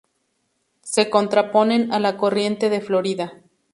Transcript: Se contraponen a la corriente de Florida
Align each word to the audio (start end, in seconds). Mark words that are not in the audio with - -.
Se 0.81 1.11
contraponen 1.11 1.93
a 1.93 1.99
la 1.99 2.17
corriente 2.17 2.71
de 2.71 2.81
Florida 2.81 3.33